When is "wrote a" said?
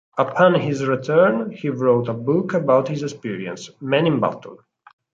1.69-2.13